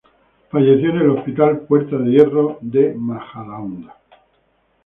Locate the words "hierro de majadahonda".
2.09-3.97